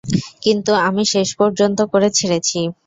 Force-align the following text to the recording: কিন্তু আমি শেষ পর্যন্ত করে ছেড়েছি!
কিন্তু 0.43 0.71
আমি 0.87 1.03
শেষ 1.13 1.29
পর্যন্ত 1.39 1.79
করে 1.91 2.07
ছেড়েছি! 2.17 2.59